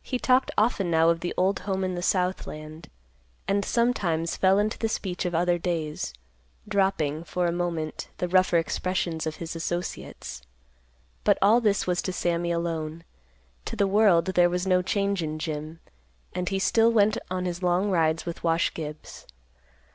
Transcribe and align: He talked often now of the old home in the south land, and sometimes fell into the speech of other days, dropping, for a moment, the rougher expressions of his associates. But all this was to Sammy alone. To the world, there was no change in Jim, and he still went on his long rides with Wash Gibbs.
He 0.00 0.18
talked 0.18 0.50
often 0.56 0.90
now 0.90 1.10
of 1.10 1.20
the 1.20 1.34
old 1.36 1.58
home 1.58 1.84
in 1.84 1.94
the 1.94 2.00
south 2.00 2.46
land, 2.46 2.88
and 3.46 3.62
sometimes 3.66 4.34
fell 4.34 4.58
into 4.58 4.78
the 4.78 4.88
speech 4.88 5.26
of 5.26 5.34
other 5.34 5.58
days, 5.58 6.14
dropping, 6.66 7.22
for 7.24 7.44
a 7.46 7.52
moment, 7.52 8.08
the 8.16 8.28
rougher 8.28 8.56
expressions 8.56 9.26
of 9.26 9.36
his 9.36 9.54
associates. 9.54 10.40
But 11.22 11.36
all 11.42 11.60
this 11.60 11.86
was 11.86 12.00
to 12.00 12.14
Sammy 12.14 12.50
alone. 12.50 13.04
To 13.66 13.76
the 13.76 13.86
world, 13.86 14.24
there 14.28 14.48
was 14.48 14.66
no 14.66 14.80
change 14.80 15.22
in 15.22 15.38
Jim, 15.38 15.80
and 16.32 16.48
he 16.48 16.58
still 16.58 16.90
went 16.90 17.18
on 17.30 17.44
his 17.44 17.62
long 17.62 17.90
rides 17.90 18.24
with 18.24 18.42
Wash 18.42 18.72
Gibbs. 18.72 19.26